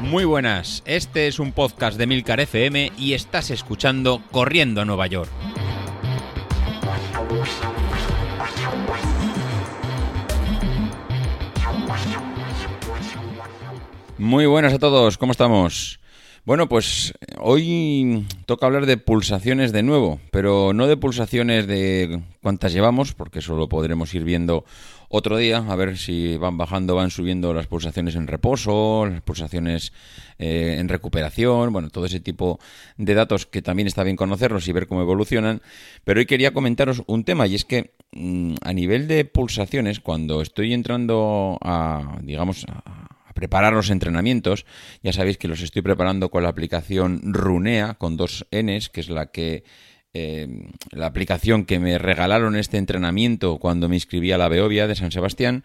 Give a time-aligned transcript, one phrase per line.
[0.00, 5.06] Muy buenas, este es un podcast de Milcar FM y estás escuchando Corriendo a Nueva
[5.08, 5.30] York.
[14.18, 16.00] Muy buenas a todos, ¿cómo estamos?
[16.46, 22.72] Bueno, pues hoy toca hablar de pulsaciones de nuevo, pero no de pulsaciones de cuántas
[22.72, 24.64] llevamos, porque eso lo podremos ir viendo
[25.08, 29.92] otro día, a ver si van bajando, van subiendo las pulsaciones en reposo, las pulsaciones
[30.38, 32.58] eh, en recuperación, bueno, todo ese tipo
[32.96, 35.62] de datos que también está bien conocerlos y ver cómo evolucionan.
[36.04, 40.42] Pero hoy quería comentaros un tema y es que mm, a nivel de pulsaciones, cuando
[40.42, 44.64] estoy entrando a, digamos, a preparar los entrenamientos.
[45.02, 49.10] Ya sabéis que los estoy preparando con la aplicación Runea, con dos Ns, que es
[49.10, 49.62] la que
[50.18, 50.48] eh,
[50.92, 55.12] la aplicación que me regalaron este entrenamiento cuando me inscribí a la Beovia de San
[55.12, 55.62] Sebastián.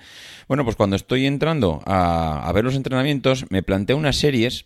[0.49, 4.65] Bueno, pues cuando estoy entrando a, ver los entrenamientos, me plantea unas series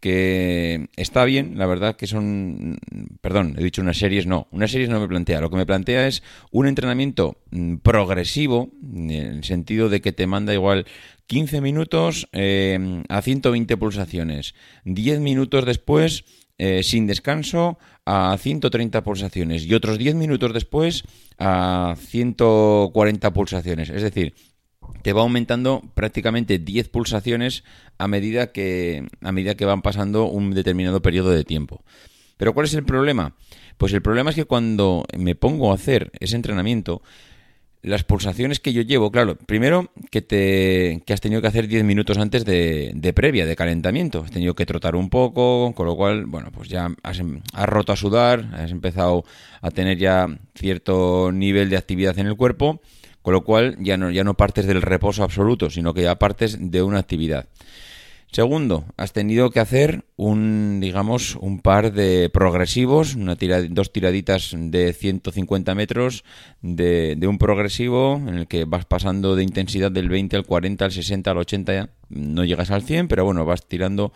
[0.00, 2.76] que está bien, la verdad que son,
[3.22, 6.06] perdón, he dicho unas series, no, unas series no me plantea, lo que me plantea
[6.06, 10.84] es un entrenamiento mm, progresivo, en el sentido de que te manda igual
[11.28, 16.26] 15 minutos eh, a 120 pulsaciones, 10 minutos después
[16.58, 21.02] eh, sin descanso a 130 pulsaciones y otros 10 minutos después
[21.38, 24.34] a 140 pulsaciones, es decir,
[25.02, 27.64] te va aumentando prácticamente 10 pulsaciones
[27.98, 31.82] a medida que a medida que van pasando un determinado periodo de tiempo.
[32.36, 33.34] Pero ¿cuál es el problema?
[33.76, 37.02] Pues el problema es que cuando me pongo a hacer ese entrenamiento,
[37.84, 41.84] las pulsaciones que yo llevo, claro, primero que te que has tenido que hacer 10
[41.84, 44.22] minutos antes de, de, previa, de calentamiento.
[44.24, 47.20] Has tenido que trotar un poco, con lo cual, bueno, pues ya has,
[47.52, 49.24] has roto a sudar, has empezado
[49.60, 52.80] a tener ya cierto nivel de actividad en el cuerpo
[53.24, 56.58] con lo cual ya no, ya no partes del reposo absoluto, sino que ya partes
[56.60, 57.48] de una actividad.
[58.34, 65.72] Segundo, has tenido que hacer un, digamos, un par de progresivos, dos tiraditas de 150
[65.76, 66.24] metros
[66.60, 70.84] de, de, un progresivo en el que vas pasando de intensidad del 20 al 40,
[70.84, 71.90] al 60, al 80, ya.
[72.08, 74.12] no llegas al 100, pero bueno, vas tirando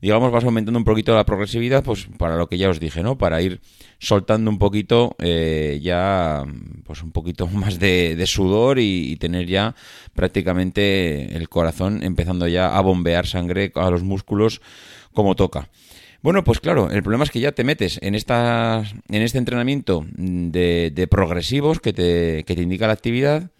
[0.00, 3.18] digamos, vas aumentando un poquito la progresividad, pues para lo que ya os dije, ¿no?
[3.18, 3.60] Para ir
[3.98, 6.44] soltando un poquito eh, ya,
[6.84, 9.74] pues un poquito más de, sudor y, tener ya
[10.14, 14.62] prácticamente el corazón empezando ya a bombear sangre a los músculos
[15.12, 15.68] como toca.
[16.22, 20.06] Bueno, pues claro, el problema es que ya te metes en, esta, en este entrenamiento
[20.16, 23.50] de, de progresivos que te, que te indica la actividad,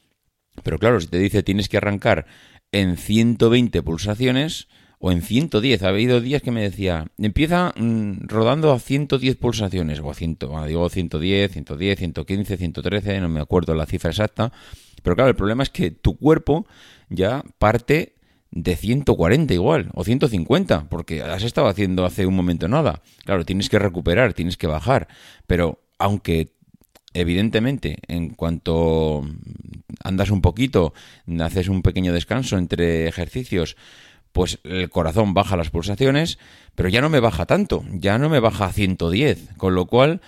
[0.63, 2.27] pero claro, si te dice tienes que arrancar
[2.73, 4.69] en 120 pulsaciones,
[5.01, 5.83] o en 110.
[5.83, 10.39] Ha habido días que me decía, empieza mm, rodando a 110 pulsaciones, o a 100,
[10.69, 14.53] digo 110, 110, 115, 113, no me acuerdo la cifra exacta.
[15.03, 16.67] Pero claro, el problema es que tu cuerpo
[17.09, 18.15] ya parte
[18.51, 23.03] de 140 igual, o 150, porque has estado haciendo hace un momento nada.
[23.25, 25.09] Claro, tienes que recuperar, tienes que bajar,
[25.47, 26.53] pero aunque
[27.15, 29.23] evidentemente en cuanto
[30.05, 30.93] andas un poquito,
[31.41, 33.77] haces un pequeño descanso entre ejercicios,
[34.33, 36.39] pues el corazón baja las pulsaciones,
[36.75, 40.21] pero ya no me baja tanto, ya no me baja a 110, con lo cual,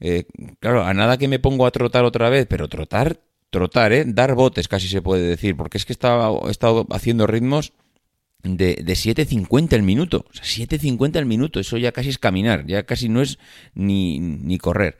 [0.00, 0.24] eh,
[0.60, 4.04] claro, a nada que me pongo a trotar otra vez, pero trotar, trotar, ¿eh?
[4.06, 7.72] Dar botes casi se puede decir, porque es que estaba, he estado haciendo ritmos
[8.42, 12.66] de, de 7.50 el minuto, o sea, 7.50 el minuto, eso ya casi es caminar,
[12.66, 13.38] ya casi no es
[13.74, 14.96] ni, ni correr.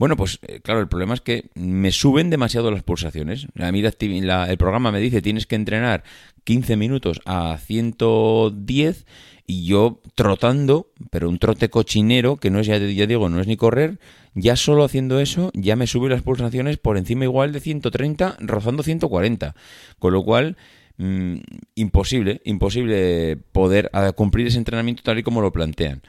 [0.00, 3.48] Bueno, pues eh, claro, el problema es que me suben demasiado las pulsaciones.
[3.58, 6.04] A mí el programa me dice tienes que entrenar
[6.44, 9.04] 15 minutos a 110
[9.46, 13.46] y yo trotando, pero un trote cochinero que no es, ya, ya digo, no es
[13.46, 13.98] ni correr,
[14.32, 18.82] ya solo haciendo eso ya me sube las pulsaciones por encima igual de 130, rozando
[18.82, 19.54] 140.
[19.98, 20.56] Con lo cual,
[20.96, 21.40] mmm,
[21.74, 26.00] imposible, imposible poder cumplir ese entrenamiento tal y como lo plantean.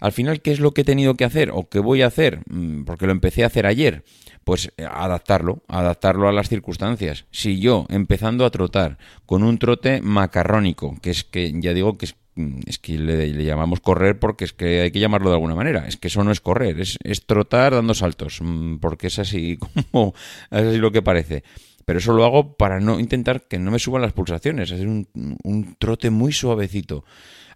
[0.00, 2.40] Al final, ¿qué es lo que he tenido que hacer o qué voy a hacer?
[2.46, 4.04] Mm, porque lo empecé a hacer ayer.
[4.44, 7.24] Pues eh, adaptarlo, adaptarlo a las circunstancias.
[7.30, 12.06] Si yo, empezando a trotar con un trote macarrónico, que es que ya digo que
[12.06, 15.54] es, mm, es que le, llamamos correr porque es que hay que llamarlo de alguna
[15.54, 15.86] manera.
[15.86, 19.58] Es que eso no es correr, es, es trotar dando saltos, mm, porque es así
[19.90, 20.14] como
[20.50, 21.44] es así lo que parece
[21.86, 25.06] pero eso lo hago para no intentar que no me suban las pulsaciones, hacer un,
[25.42, 27.04] un trote muy suavecito.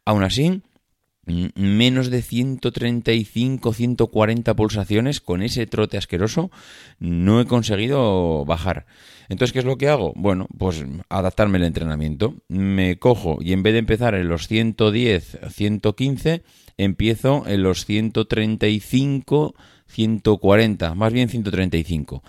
[0.05, 0.63] Aún así,
[1.55, 6.51] menos de 135, 140 pulsaciones con ese trote asqueroso,
[6.99, 8.87] no he conseguido bajar.
[9.29, 10.13] Entonces, ¿qué es lo que hago?
[10.17, 12.35] Bueno, pues adaptarme al entrenamiento.
[12.49, 16.43] Me cojo y en vez de empezar en los 110, 115,
[16.79, 19.55] empiezo en los 135,
[19.87, 22.23] 140, más bien 135.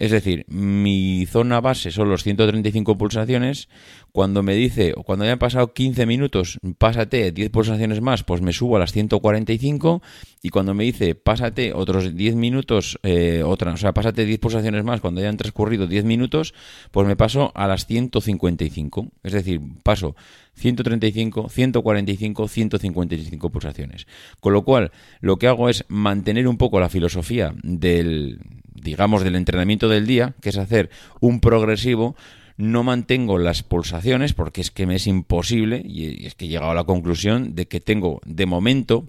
[0.00, 3.68] Es decir, mi zona base son los 135 pulsaciones.
[4.12, 8.40] Cuando me dice, o cuando ya han pasado 15 minutos, pásate 10 pulsaciones más, pues
[8.40, 10.00] me subo a las 145.
[10.42, 14.84] Y cuando me dice, pásate otros 10 minutos, eh, otra, o sea, pásate 10 pulsaciones
[14.84, 16.54] más cuando hayan transcurrido 10 minutos,
[16.92, 19.06] pues me paso a las 155.
[19.22, 20.16] Es decir, paso
[20.54, 24.06] 135, 145, 155 pulsaciones.
[24.40, 28.40] Con lo cual, lo que hago es mantener un poco la filosofía del,
[28.74, 30.90] digamos, del entrenamiento del día, que es hacer
[31.20, 32.16] un progresivo
[32.56, 36.72] no mantengo las pulsaciones porque es que me es imposible y es que he llegado
[36.72, 39.08] a la conclusión de que tengo de momento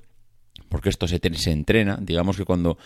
[0.69, 2.77] porque esto se, se entrena, digamos que cuando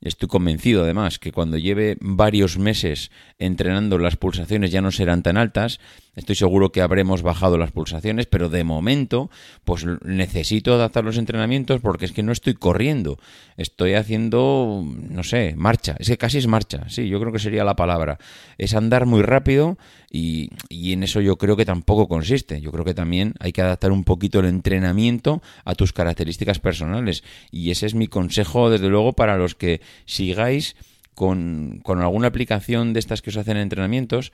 [0.00, 5.36] Estoy convencido además que cuando lleve varios meses entrenando las pulsaciones ya no serán tan
[5.36, 5.78] altas.
[6.16, 9.30] Estoy seguro que habremos bajado las pulsaciones, pero de momento
[9.64, 13.18] pues necesito adaptar los entrenamientos porque es que no estoy corriendo.
[13.58, 15.96] Estoy haciendo, no sé, marcha.
[15.98, 16.88] Es que casi es marcha.
[16.88, 18.18] Sí, yo creo que sería la palabra.
[18.56, 19.76] Es andar muy rápido
[20.10, 22.62] y, y en eso yo creo que tampoco consiste.
[22.62, 27.09] Yo creo que también hay que adaptar un poquito el entrenamiento a tus características personales.
[27.50, 30.76] Y ese es mi consejo, desde luego, para los que sigáis
[31.14, 34.32] con, con alguna aplicación de estas que os hacen entrenamientos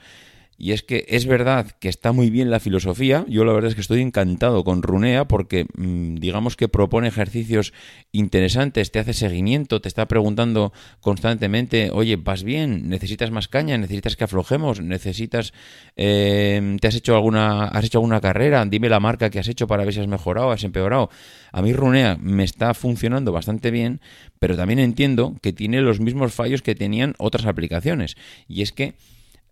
[0.58, 3.24] y es que es verdad que está muy bien la filosofía.
[3.28, 7.74] Yo la verdad es que estoy encantado con Runea porque mm, digamos que propone ejercicios
[8.12, 12.88] interesantes, te hace seguimiento, te está preguntando constantemente, oye, ¿vas bien?
[12.88, 13.76] ¿Necesitas más caña?
[13.76, 14.80] ¿Necesitas que aflojemos?
[14.80, 15.52] ¿Necesitas...
[15.96, 17.64] Eh, ¿Te has hecho alguna...
[17.64, 18.64] has hecho alguna carrera?
[18.64, 21.10] Dime la marca que has hecho para ver si has mejorado, has empeorado.
[21.52, 24.00] A mí Runea me está funcionando bastante bien,
[24.38, 28.16] pero también entiendo que tiene los mismos fallos que tenían otras aplicaciones.
[28.48, 28.94] Y es que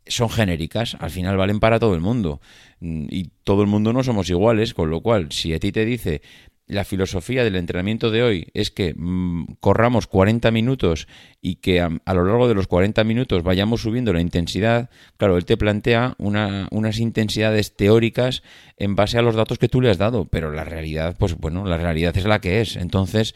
[0.07, 2.41] son genéricas, al final valen para todo el mundo.
[2.81, 5.85] Mm, y todo el mundo no somos iguales, con lo cual, si a ti te
[5.85, 6.23] dice
[6.67, 11.09] la filosofía del entrenamiento de hoy es que mm, corramos 40 minutos
[11.43, 15.45] y que a, lo largo de los 40 minutos vayamos subiendo la intensidad, claro, él
[15.45, 18.43] te plantea una, unas intensidades teóricas
[18.79, 21.67] en base a los datos que tú le has dado, pero la realidad, pues bueno,
[21.67, 22.77] la realidad es la que es.
[22.77, 23.35] Entonces,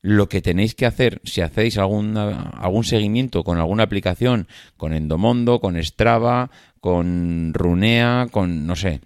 [0.00, 4.46] lo que tenéis que hacer, si hacéis algún seguimiento con alguna aplicación,
[4.76, 6.50] con Endomondo, con Strava,
[6.80, 9.00] con Runea, con no sé,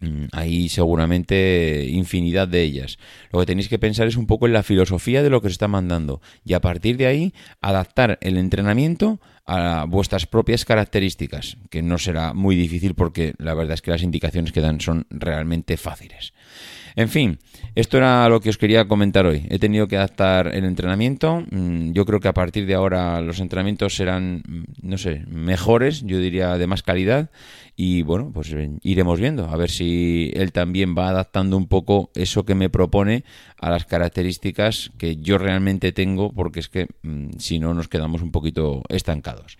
[0.00, 2.98] mm, hay seguramente infinidad de ellas.
[3.32, 5.54] Lo que tenéis que pensar es un poco en la filosofía de lo que os
[5.54, 11.82] está mandando y a partir de ahí adaptar el entrenamiento a vuestras propias características, que
[11.82, 15.78] no será muy difícil porque la verdad es que las indicaciones que dan son realmente
[15.78, 16.34] fáciles.
[16.96, 17.38] En fin,
[17.74, 19.46] esto era lo que os quería comentar hoy.
[19.50, 21.44] He tenido que adaptar el entrenamiento.
[21.50, 26.02] Mm, yo creo que a partir de ahora los entrenamientos serán, mm, no sé, mejores,
[26.04, 27.30] yo diría de más calidad.
[27.76, 32.10] Y bueno, pues eh, iremos viendo, a ver si él también va adaptando un poco
[32.16, 33.22] eso que me propone
[33.56, 38.22] a las características que yo realmente tengo, porque es que mm, si no nos quedamos
[38.22, 39.58] un poquito estancados.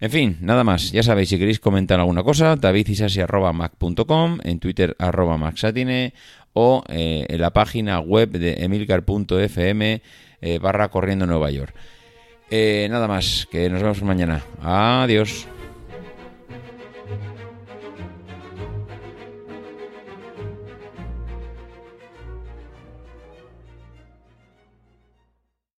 [0.00, 0.92] En fin, nada más.
[0.92, 6.14] Ya sabéis, si queréis comentar alguna cosa, davidisasi.mac.com, en Twitter arroba maxatine
[6.52, 10.02] o eh, en la página web de emilcar.fm
[10.40, 11.74] eh, barra corriendo Nueva York.
[12.50, 14.42] Eh, nada más, que nos vemos mañana.
[14.62, 15.46] Adiós.